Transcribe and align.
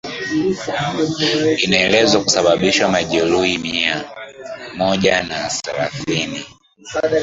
inaelezwa 1.57 2.23
kusababisha 2.23 2.87
majeruhi 2.89 3.57
mia 3.57 4.05
moja 4.75 5.23
na 5.23 5.49
thelathini 5.49 6.45